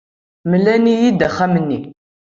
[0.51, 1.79] Mlan-iyi-d axxam-nni.